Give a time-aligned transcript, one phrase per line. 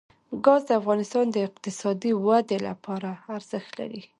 [0.45, 4.01] ګاز د افغانستان د اقتصادي ودې لپاره ارزښت لري.